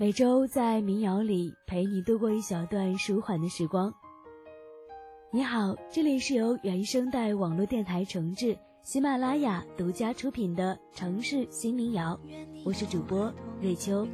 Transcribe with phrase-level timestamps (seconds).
[0.00, 3.92] 每周在民谣里陪你度过一小段舒缓的时光。
[5.30, 12.18] 你好，这里是由原声带网络电台重制、喜马拉雅独家出品的城市新民谣，
[12.64, 14.08] 我是主播瑞秋。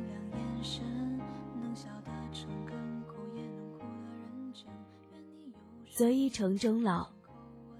[5.94, 7.06] 择一城终老，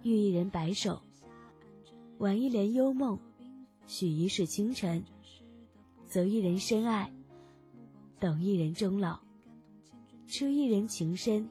[0.05, 1.03] 遇一人白首，
[2.19, 3.19] 挽一帘幽梦，
[3.89, 5.05] 许一世清晨，
[6.07, 7.13] 择一人深爱，
[8.19, 9.21] 等一人终老，
[10.27, 11.49] 痴一人情深，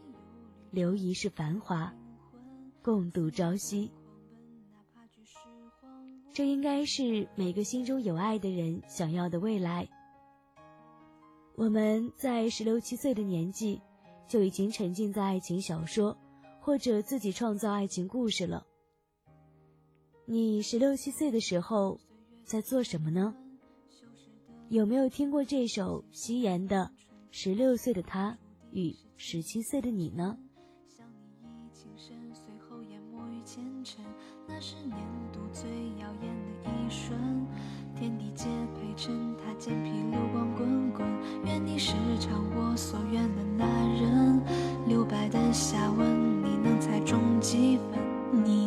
[0.72, 1.94] 留一世繁华，
[2.82, 3.92] 共度朝夕。
[6.34, 9.88] 这应该是每个心中有爱的人想要的未来。
[11.56, 13.82] 我们在十六七岁的年纪，
[14.28, 16.18] 就已经沉浸在爱情小说。
[16.66, 18.66] 或者自己创造爱情故事了。
[20.26, 22.00] 你十六七岁的时候
[22.44, 23.36] 在做什么呢？
[24.70, 26.90] 有没有听过这首夕颜的
[27.30, 28.36] 《十六岁的他
[28.72, 30.38] 与十七岁的你》呢？
[34.48, 34.98] 那是年
[35.32, 37.46] 度最耀眼的一瞬，
[37.96, 41.08] 天地皆陪衬他肩披流光滚滚。
[41.46, 43.66] 愿你是偿我所愿的那
[44.00, 44.42] 人，
[44.88, 46.42] 留白的下文。
[46.42, 48.44] 你能猜中几分？
[48.44, 48.65] 你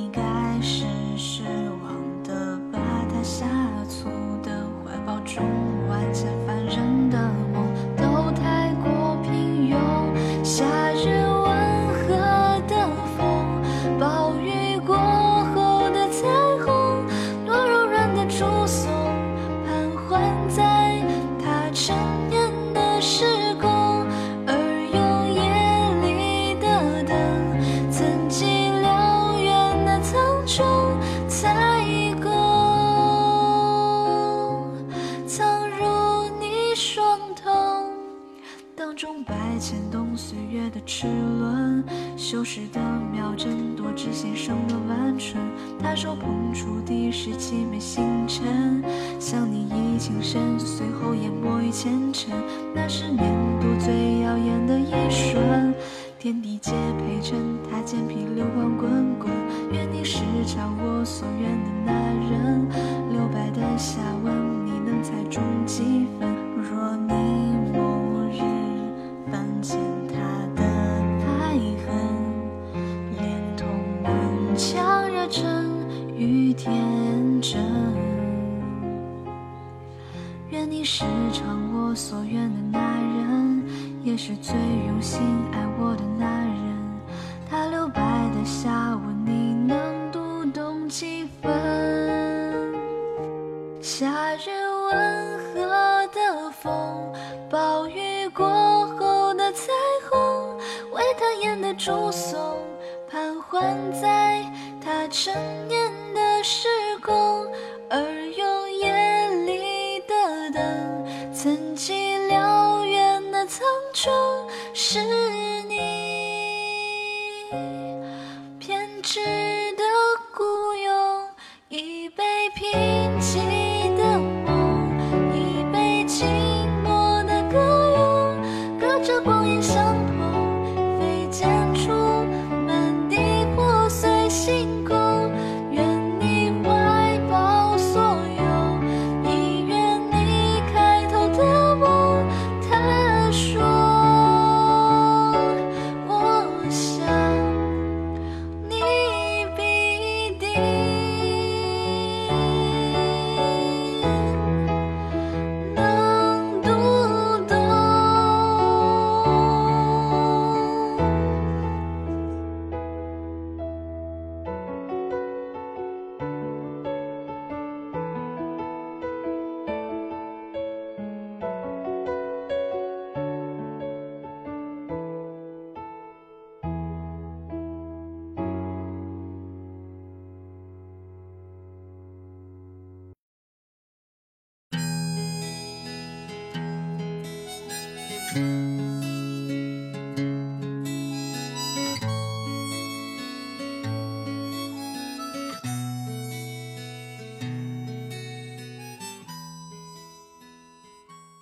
[46.59, 48.83] 出的是凄美星辰，
[49.21, 52.35] 想你已情深，随后淹没于前尘。
[52.75, 55.73] 那是年度最耀眼的一瞬，
[56.19, 57.39] 天地皆陪衬，
[57.71, 59.31] 他肩披流光滚滚。
[59.71, 61.93] 愿你是偿我所愿的那
[62.29, 62.69] 人，
[63.13, 66.38] 留白的下文，你能猜中几分？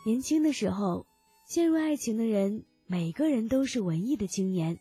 [0.06, 1.04] 年轻的时候，
[1.48, 4.78] 陷入爱情的人，每个人都是文艺的青年。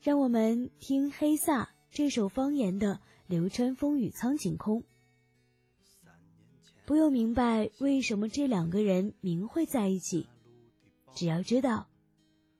[0.00, 2.94] 让我们听黑撒这首方言的
[3.28, 4.82] 《流川枫与苍井空》。
[6.84, 10.26] 不用明白为什么这两个人名会在一起，
[11.14, 11.86] 只要知道，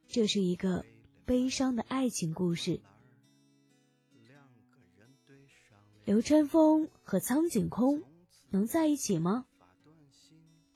[0.06, 0.86] 这是一个
[1.24, 2.80] 悲伤的爱情故事。
[6.04, 8.00] 流川枫和苍井空
[8.50, 9.46] 能在一起吗？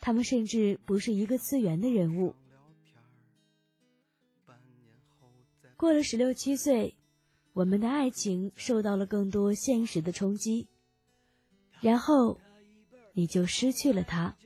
[0.04, 2.34] 他们甚至不是一个次元的人物。
[5.78, 6.94] 过了十六七岁，
[7.54, 10.68] 我们的爱情受到了更多现实的冲击，
[11.80, 12.38] 然后
[13.14, 14.36] 你就失去了他。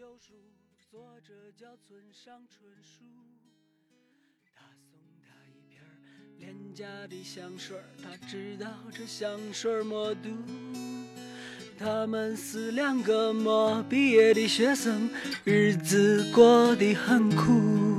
[8.00, 8.16] 他
[11.80, 15.08] 他们是两个没毕业的学生，
[15.44, 17.96] 日子过得很苦，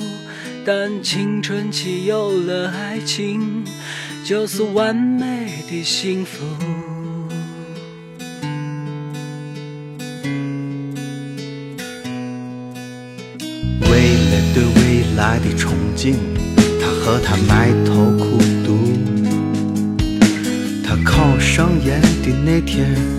[0.65, 3.63] 但青春期有了爱情，
[4.25, 6.43] 就是完美的幸福。
[13.79, 16.15] 为了对未来的憧憬，
[16.81, 18.77] 他和她埋头苦读。
[20.83, 23.18] 他考上研的那天。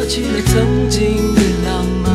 [0.00, 2.10] 说起了曾经的浪漫。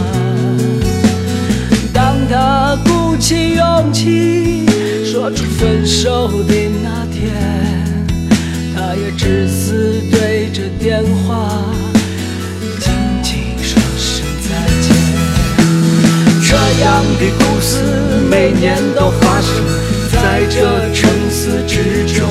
[1.93, 4.65] 当他鼓起勇气
[5.05, 6.53] 说出分手的
[6.83, 7.31] 那天，
[8.75, 11.63] 他也只是对着电话
[12.79, 12.91] 轻
[13.21, 14.49] 轻说声再
[14.81, 14.89] 见。
[16.41, 17.83] 这样的故事
[18.31, 19.63] 每年都发生
[20.11, 22.25] 在这城市之中，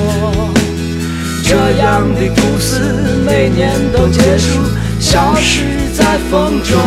[1.45, 2.81] 这样的故事
[3.25, 4.59] 每年都结束。
[5.05, 6.81] 消失在风中，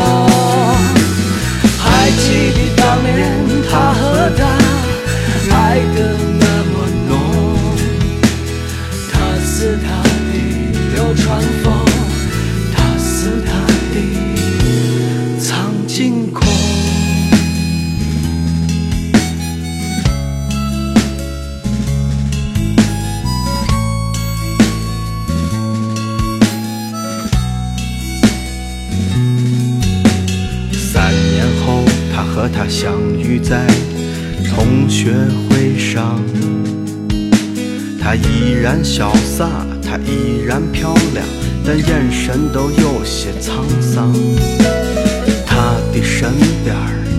[45.98, 46.76] 她的身边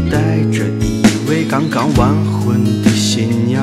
[0.09, 3.61] 带着一位刚刚完婚的新娘，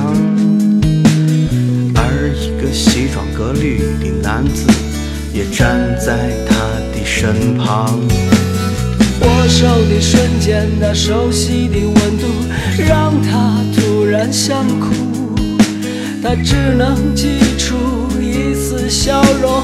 [1.94, 4.66] 而一个西装革履的男子
[5.32, 6.54] 也站在她
[6.92, 7.98] 的身旁。
[9.22, 12.26] 握手的瞬间，那熟悉的温度
[12.86, 14.92] 让他突然想哭，
[16.22, 17.74] 他只能挤出
[18.20, 19.62] 一丝笑容，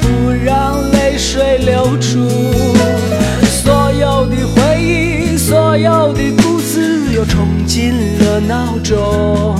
[0.00, 2.26] 不让泪水流出。
[5.74, 9.56] 所有的，故事，又冲进了脑中。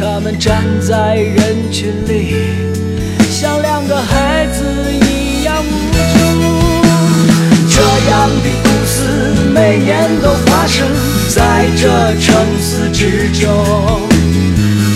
[0.00, 2.34] 他们站在人群里，
[3.30, 5.98] 像两个孩子一样无助。
[7.68, 9.04] 这样的故事。
[9.52, 10.86] 每年都发生
[11.28, 11.88] 在这
[12.22, 14.08] 城市之中，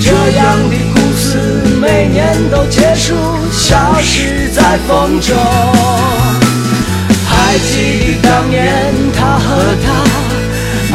[0.01, 1.37] 这样的故事
[1.79, 3.15] 每年都结束，
[3.51, 6.42] 消失在风中。
[7.53, 8.57] 还记得当年
[9.15, 9.45] 他和
[9.85, 9.87] 她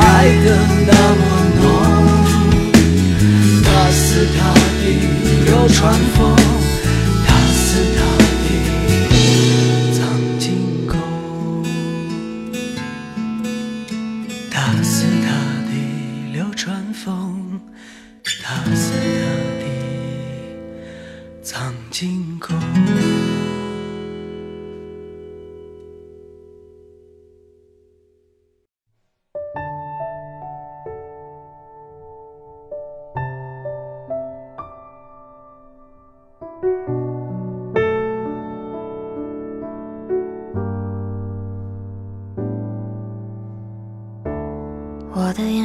[0.02, 0.46] 爱的
[0.88, 1.22] 那么
[1.62, 1.64] 浓，
[3.64, 4.40] 他似他
[4.82, 4.84] 的
[5.46, 6.57] 流川枫。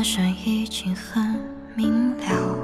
[0.02, 1.38] 眼神已经很
[1.76, 2.58] 明了，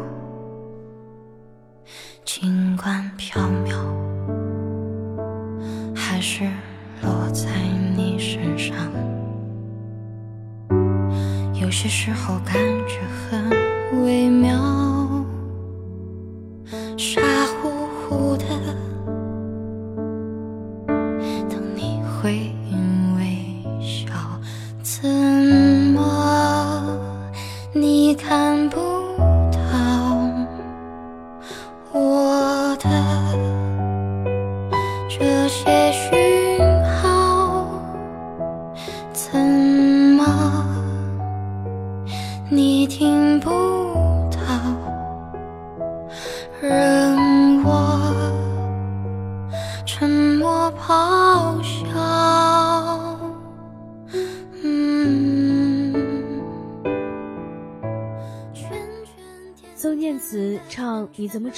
[2.25, 3.77] 尽管飘渺，
[5.95, 6.43] 还是
[7.01, 7.49] 落在
[7.97, 8.75] 你身上。
[11.55, 12.55] 有些时候感
[12.89, 12.99] 觉
[13.31, 14.59] 很微妙，
[16.97, 17.21] 傻
[17.63, 18.47] 乎乎的
[21.49, 22.53] 等你回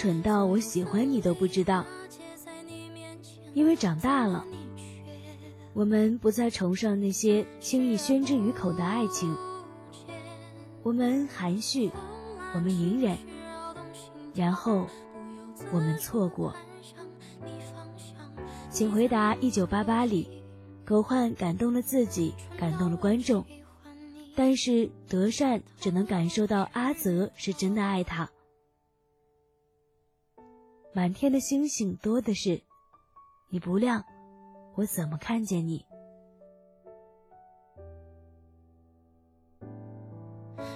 [0.01, 1.83] 蠢到我喜欢你都不知道》，
[3.53, 4.47] 因为长大了，
[5.75, 9.37] 我们不再崇尚那些轻易宣之于口的爱情，
[10.83, 11.91] 我们含蓄，
[12.55, 13.19] 我们隐忍，
[14.35, 14.87] 然后
[15.71, 16.57] 我们错过。
[18.71, 20.43] 请回答：一九八八里，
[20.83, 23.45] 狗焕感动了自己，感动了观众，
[24.35, 28.31] 但是德善只能感受到阿泽是真的爱他。
[30.93, 32.61] 满天的星星多的是，
[33.49, 34.05] 你不亮，
[34.75, 35.87] 我怎么看见你？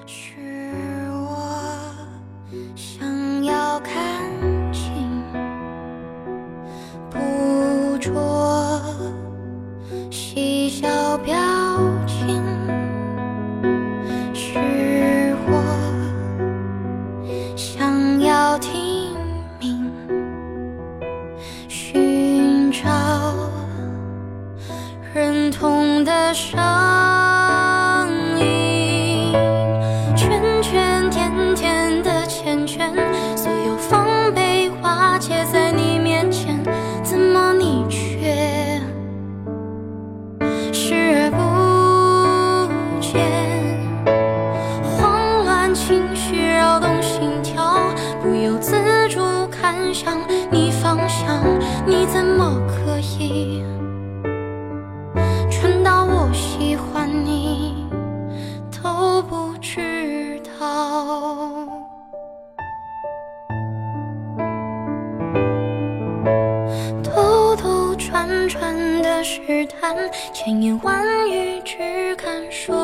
[0.06, 0.63] 是
[49.94, 50.18] 向
[50.50, 51.40] 你方向，
[51.86, 53.62] 你怎么可以
[55.48, 57.86] 蠢到我喜欢你？
[58.82, 61.68] 都不知道。
[67.04, 69.96] 兜兜转转的试探，
[70.32, 72.74] 千言万语只敢说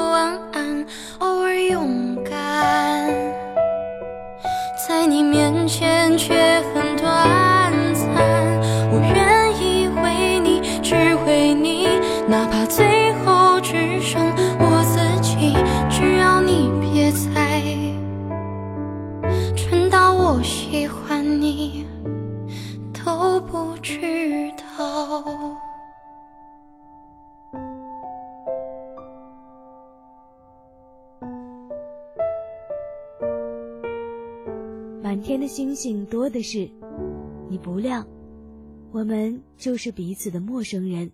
[35.51, 36.71] 星星多的是，
[37.49, 38.07] 你不亮，
[38.93, 41.11] 我们就是彼此的陌生人。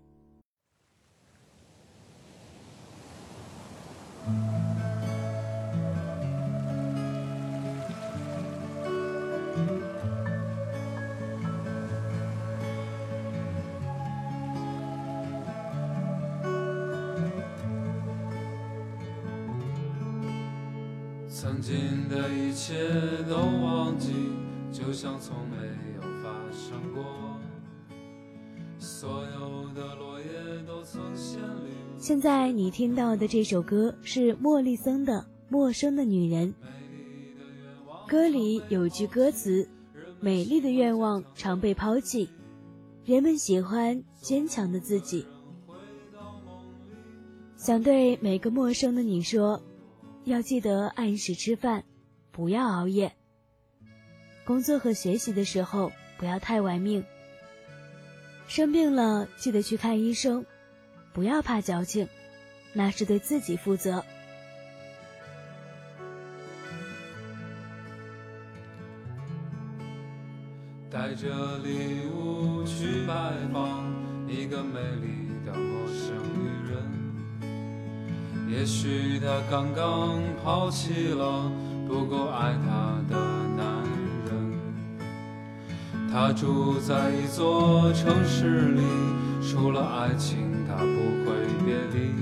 [21.38, 22.72] 曾经的一切
[23.28, 24.10] 都忘记，
[24.72, 25.56] 就像从没
[25.96, 27.04] 有发生过。
[28.78, 30.26] 所有的落叶
[30.66, 31.68] 都曾鲜绿。
[31.98, 35.12] 现在你听到的这首歌是莫里森的
[35.50, 36.54] 《陌生的女人》，
[38.08, 39.68] 歌里有句歌词
[40.20, 42.30] ：“美丽的愿望常被抛弃，
[43.04, 45.26] 人们喜欢坚强的自己。”
[47.58, 49.60] 想对每个陌生的你说，
[50.26, 51.84] 要记得按时吃饭，
[52.32, 53.12] 不要熬夜。
[54.44, 57.04] 工作和学习的时候不要太玩命。
[58.48, 60.44] 生病了记得去看医生，
[61.12, 62.08] 不要怕矫情，
[62.72, 64.04] 那是对自己负责。
[70.90, 73.94] 带着礼物去拜访
[74.28, 76.45] 一个美丽的陌生人，
[78.48, 81.50] 也许她刚刚抛弃了
[81.86, 83.16] 不够爱她的
[83.56, 83.82] 男
[84.26, 84.30] 人。
[86.12, 88.82] 她住在一座城市里，
[89.42, 90.84] 除了爱情她不
[91.24, 91.34] 会
[91.64, 92.14] 别离。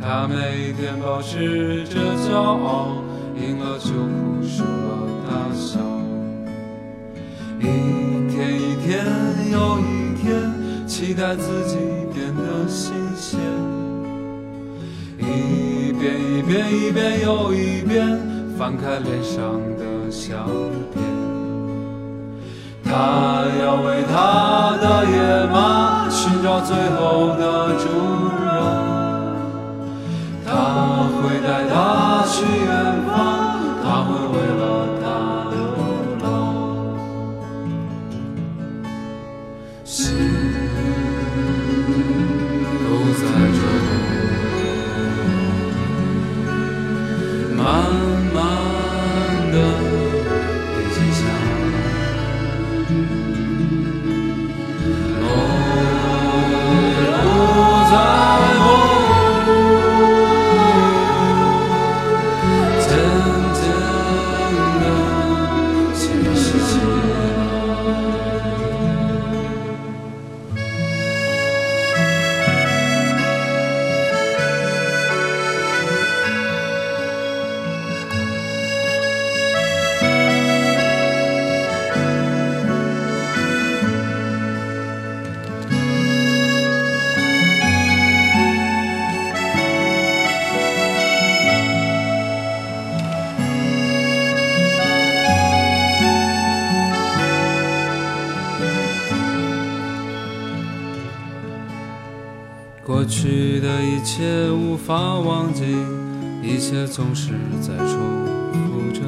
[0.00, 3.02] 他每天保持着骄傲，
[3.36, 4.88] 赢了就哭，输了
[5.28, 5.80] 大笑。
[7.58, 7.62] 一
[8.30, 9.04] 天一天
[9.52, 11.76] 又一天，期待自己
[16.48, 18.18] 一遍一遍又一遍，
[18.56, 20.46] 翻开脸上的相
[20.94, 21.04] 片。
[22.82, 27.84] 他要为他的野马寻找最后的主
[28.40, 28.48] 人，
[30.46, 30.50] 他
[31.20, 32.87] 会带他去远
[102.88, 105.62] 过去的一切无法忘记，
[106.42, 107.98] 一切总是在重
[108.54, 109.02] 复着，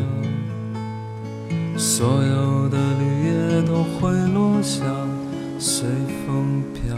[1.79, 4.85] 所有的绿叶都会落下，
[5.59, 5.89] 随
[6.27, 6.95] 风飘。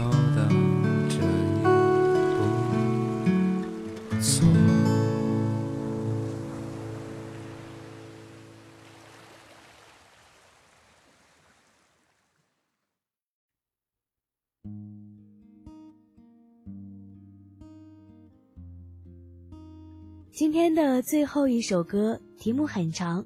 [20.53, 23.25] 天的最后一首歌题目很长，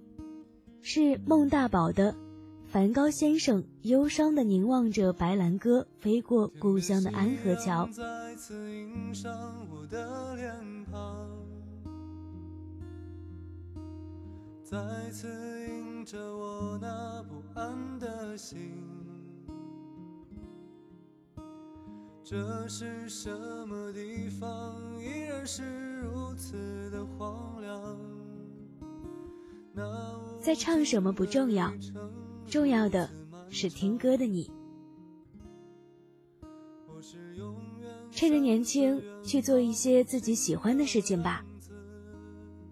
[0.82, 2.14] 是孟大宝的
[2.66, 7.86] 《梵高先生忧伤的凝望着白兰鸽飞过故乡的安河桥》。
[7.92, 9.30] 再次映上
[9.70, 10.56] 我的脸
[10.90, 11.28] 庞，
[14.64, 15.28] 再次
[15.68, 18.58] 映着我那不安的心。
[22.30, 23.34] 这是什
[23.70, 24.76] 么地方？
[25.00, 25.64] 依然是
[26.02, 27.98] 如此的荒凉。
[30.42, 31.74] 在唱什么不重要，
[32.46, 33.10] 重要的
[33.50, 34.52] 是听歌的你。
[38.12, 41.46] 趁着年轻去做一些自己喜欢的事情吧，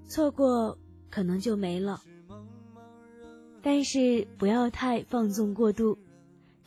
[0.05, 0.77] 错过
[1.09, 2.01] 可能就没了。
[3.61, 5.97] 但是不要太放纵过度，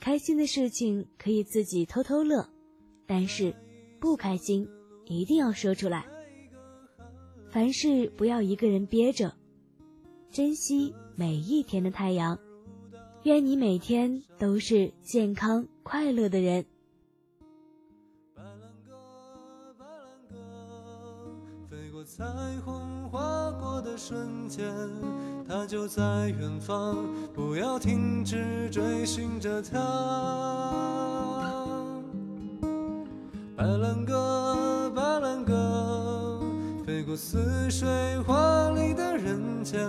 [0.00, 2.48] 开心的事情可以自己偷偷乐，
[3.08, 3.52] 但是
[3.98, 4.68] 不开心
[5.06, 6.04] 一定要说出来。
[7.48, 9.32] 凡事不要一个人憋着，
[10.30, 12.38] 珍惜每一天的太阳。
[13.22, 16.66] 愿你每天都是健康快乐的人。
[18.34, 18.94] 白兰鸽，
[19.78, 19.96] 白兰
[20.28, 20.36] 鸽，
[21.70, 22.22] 飞过彩
[22.64, 24.70] 虹划过的瞬间，
[25.48, 29.78] 它就在远方，不要停止追寻着它。
[33.58, 36.40] 白兰鸽，白兰鸽，
[36.86, 37.88] 飞过似水
[38.24, 39.80] 华丽的人间，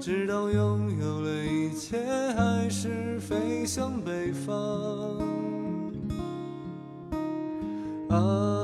[0.00, 1.96] 直到拥有了一切，
[2.36, 4.56] 还是飞向北方。
[8.10, 8.57] 啊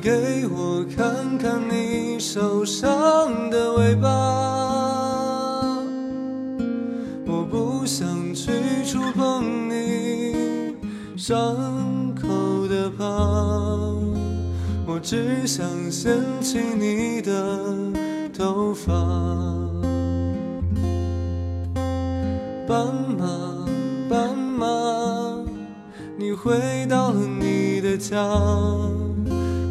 [0.00, 4.08] 给我看看你受伤的尾巴。
[7.26, 8.50] 我不想去
[8.84, 10.76] 触碰你
[11.16, 11.36] 伤
[12.14, 12.28] 口
[12.68, 13.04] 的疤，
[14.86, 17.32] 我只想掀起你的
[18.36, 18.92] 头发。
[22.66, 22.86] 斑
[23.18, 23.66] 马，
[24.08, 24.66] 斑马，
[26.18, 28.16] 你回到了你的家，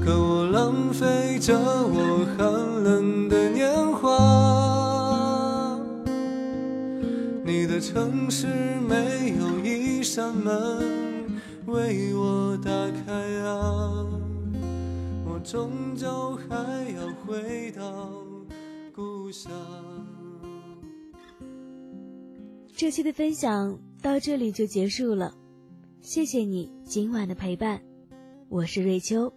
[0.07, 2.47] 可我浪费着我寒
[2.81, 5.77] 冷的年华。
[7.43, 8.47] 你的城市
[8.87, 11.27] 没有一扇门
[11.65, 12.71] 为我打
[13.05, 14.07] 开啊，
[15.25, 16.55] 我终究还
[16.95, 18.13] 要回到
[18.95, 19.51] 故乡。
[22.73, 25.35] 这期的分享到这里就结束了，
[25.99, 27.81] 谢谢你今晚的陪伴，
[28.47, 29.29] 我是瑞秋。